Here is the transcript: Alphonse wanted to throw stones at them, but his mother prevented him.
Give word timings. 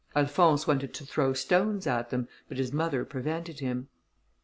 Alphonse 0.15 0.65
wanted 0.65 0.95
to 0.95 1.05
throw 1.05 1.31
stones 1.33 1.85
at 1.85 2.09
them, 2.09 2.27
but 2.49 2.57
his 2.57 2.73
mother 2.73 3.05
prevented 3.05 3.59
him. 3.59 3.87